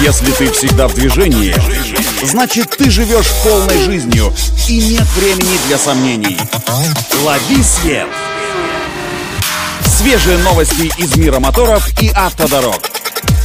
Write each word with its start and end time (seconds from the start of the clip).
Если 0.00 0.30
ты 0.30 0.50
всегда 0.52 0.86
в 0.86 0.94
движении, 0.94 1.54
значит 2.24 2.70
ты 2.76 2.88
живешь 2.88 3.26
полной 3.42 3.82
жизнью 3.84 4.32
и 4.68 4.80
нет 4.80 5.06
времени 5.16 5.58
для 5.66 5.76
сомнений. 5.76 6.38
Лови 7.24 7.62
свет! 7.62 8.06
Свежие 9.84 10.38
новости 10.38 10.92
из 10.98 11.16
мира 11.16 11.40
моторов 11.40 11.88
и 12.00 12.10
автодорог. 12.14 12.80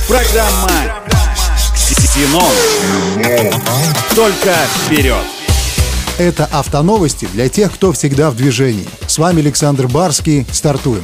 Программа 0.08 0.69
«Ксенон». 1.76 2.54
Только 4.15 4.56
вперед! 4.85 5.24
Это 6.20 6.46
автоновости 6.46 7.28
для 7.33 7.49
тех, 7.49 7.74
кто 7.74 7.92
всегда 7.92 8.29
в 8.29 8.35
движении. 8.35 8.88
С 9.08 9.17
вами 9.17 9.42
Александр 9.42 9.88
Барский. 9.88 10.46
Стартуем. 10.51 11.04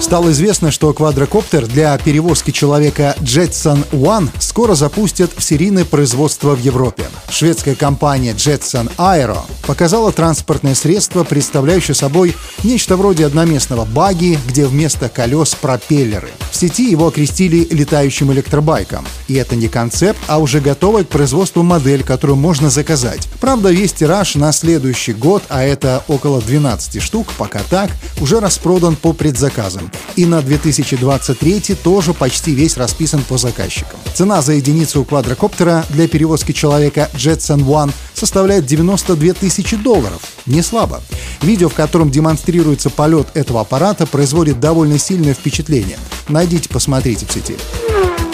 Стало 0.00 0.30
известно, 0.32 0.70
что 0.70 0.92
квадрокоптер 0.94 1.66
для 1.66 1.96
перевозки 1.98 2.50
человека 2.50 3.14
Jetson 3.20 3.86
One 3.92 4.28
скоро 4.40 4.74
запустят 4.74 5.30
в 5.36 5.42
серийное 5.42 5.84
производство 5.84 6.56
в 6.56 6.58
Европе. 6.58 7.04
Шведская 7.28 7.74
компания 7.74 8.32
Jetson 8.32 8.90
Aero 8.96 9.38
показала 9.66 10.10
транспортное 10.10 10.74
средство, 10.74 11.22
представляющее 11.22 11.94
собой 11.94 12.34
нечто 12.64 12.96
вроде 12.96 13.26
одноместного 13.26 13.84
баги, 13.84 14.38
где 14.48 14.66
вместо 14.66 15.08
колес 15.08 15.54
пропеллеры. 15.54 16.30
В 16.50 16.56
сети 16.56 16.90
его 16.90 17.06
окрестили 17.06 17.68
летающим 17.70 18.32
электробайком. 18.32 19.06
И 19.28 19.34
это 19.34 19.54
не 19.54 19.68
концепт, 19.68 20.18
а 20.26 20.38
уже 20.38 20.60
готовая 20.60 21.04
к 21.04 21.08
производству 21.08 21.62
модель, 21.62 22.02
которую 22.02 22.36
можно 22.36 22.70
заказать. 22.70 23.28
Правда, 23.40 23.70
весь 23.70 23.92
тираж 23.92 24.34
на 24.34 24.50
следующий 24.52 25.12
год, 25.12 25.42
а 25.48 25.62
это 25.62 26.02
около 26.08 26.40
12 26.40 27.00
штук, 27.00 27.28
пока 27.38 27.60
так, 27.70 27.90
уже 28.20 28.40
распродан 28.40 28.96
по 28.96 29.12
предзаказам. 29.12 29.89
И 30.16 30.26
на 30.26 30.42
2023 30.42 31.76
тоже 31.82 32.14
почти 32.14 32.54
весь 32.54 32.76
расписан 32.76 33.22
по 33.22 33.38
заказчикам. 33.38 33.98
Цена 34.14 34.42
за 34.42 34.52
единицу 34.54 35.04
квадрокоптера 35.04 35.84
для 35.90 36.08
перевозки 36.08 36.52
человека 36.52 37.08
Jetson 37.14 37.64
One 37.64 37.92
составляет 38.14 38.66
92 38.66 39.34
тысячи 39.34 39.76
долларов. 39.76 40.20
Не 40.46 40.62
слабо. 40.62 41.00
Видео, 41.42 41.68
в 41.68 41.74
котором 41.74 42.10
демонстрируется 42.10 42.90
полет 42.90 43.28
этого 43.34 43.62
аппарата, 43.62 44.06
производит 44.06 44.60
довольно 44.60 44.98
сильное 44.98 45.34
впечатление. 45.34 45.98
Найдите, 46.28 46.68
посмотрите 46.68 47.26
в 47.26 47.32
сети. 47.32 47.56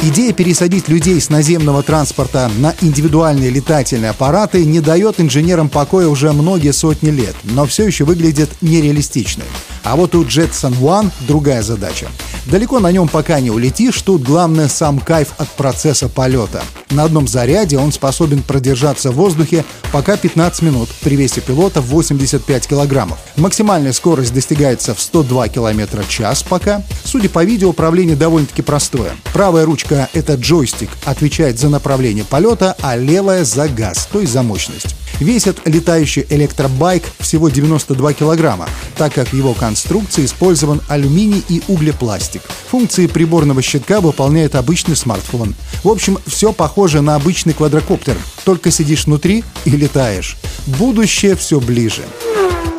Идея 0.03 0.33
пересадить 0.33 0.88
людей 0.88 1.20
с 1.20 1.31
наземного 1.31 1.83
транспорта 1.83 2.50
на 2.59 2.75
индивидуальные 2.81 3.50
летательные 3.50 4.11
аппараты 4.11 4.64
не 4.64 4.81
дает 4.81 5.20
инженерам 5.20 5.69
покоя 5.69 6.06
уже 6.06 6.33
многие 6.33 6.72
сотни 6.72 7.11
лет, 7.11 7.34
но 7.44 7.66
все 7.66 7.86
еще 7.86 8.05
выглядит 8.05 8.50
нереалистичной. 8.61 9.47
А 9.87 9.95
вот 9.95 10.17
у 10.17 10.25
Jetson 10.25 10.77
One 10.81 11.12
другая 11.29 11.62
задача. 11.62 12.09
Далеко 12.47 12.81
на 12.81 12.91
нем 12.91 13.06
пока 13.06 13.39
не 13.39 13.53
улетишь, 13.53 14.03
тут 14.03 14.23
главное 14.23 14.67
сам 14.67 14.98
кайф 14.98 15.28
от 15.39 15.48
процесса 15.51 16.09
полета. 16.09 16.62
На 16.91 17.05
одном 17.05 17.28
заряде 17.28 17.78
он 17.78 17.93
способен 17.93 18.43
продержаться 18.43 19.12
в 19.12 19.15
воздухе 19.15 19.65
пока 19.93 20.17
15 20.17 20.62
минут 20.62 20.89
при 21.03 21.15
весе 21.15 21.41
пилота 21.41 21.81
в 21.81 21.87
85 21.87 22.67
килограммов. 22.67 23.19
Максимальная 23.37 23.93
скорость 23.93 24.34
достигается 24.34 24.93
в 24.93 25.01
102 25.01 25.48
километра 25.48 26.03
в 26.03 26.09
час 26.09 26.43
пока. 26.43 26.83
Судя 27.05 27.28
по 27.28 27.45
видео, 27.45 27.69
управление 27.69 28.17
довольно-таки 28.17 28.62
простое. 28.62 29.12
Правая 29.33 29.65
ручка— 29.65 30.09
это 30.15 30.34
джойстик, 30.34 30.91
отвечает 31.05 31.61
за 31.61 31.69
направление 31.69 32.25
полета, 32.25 32.77
а 32.81 32.97
левая— 32.97 33.45
за 33.45 33.69
газ, 33.69 34.09
то 34.11 34.21
есть 34.21 34.33
за 34.33 34.43
мощность. 34.43 34.97
Весит 35.21 35.61
летающий 35.65 36.27
электробайк 36.28 37.05
всего 37.21 37.48
92 37.48 38.12
килограмма, 38.12 38.69
так 38.97 39.14
как 39.14 39.28
в 39.28 39.34
его 39.34 39.55
конструкции 39.55 40.25
использован 40.25 40.80
алюминий 40.89 41.44
и 41.48 41.62
углепластик. 41.69 42.42
Функции 42.70 43.06
приборного 43.06 43.62
щитка 43.62 44.00
выполняет 44.00 44.55
обычный 44.55 44.97
смартфон. 44.97 45.55
В 45.83 45.88
общем, 45.88 46.19
все 46.27 46.53
похоже 46.53 47.00
на 47.03 47.14
обычный 47.14 47.53
квадрокоптер, 47.53 48.16
только 48.44 48.70
сидишь 48.70 49.06
внутри 49.06 49.44
и 49.64 49.70
летаешь. 49.70 50.36
Будущее 50.66 51.36
все 51.36 51.61
ближе. 51.61 52.03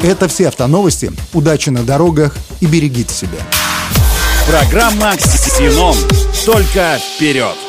Это 0.02 0.28
все 0.28 0.48
автоновости. 0.50 1.12
Удачи 1.34 1.70
на 1.70 1.84
дорогах 1.84 2.36
и 2.60 2.66
берегите 2.66 3.14
себя. 3.14 3.40
Программа 4.48 5.16
«Ксенон». 5.18 5.98
Только 6.46 7.00
вперед! 7.16 7.67